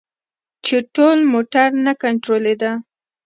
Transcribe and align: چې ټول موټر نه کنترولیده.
چې 0.65 0.77
ټول 0.95 1.17
موټر 1.33 1.69
نه 1.85 1.93
کنترولیده. 2.03 2.71